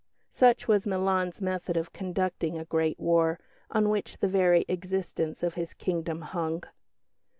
[0.31, 5.53] Such was Milan's method of conducting a great war, on which the very existence of
[5.53, 6.63] his kingdom hung.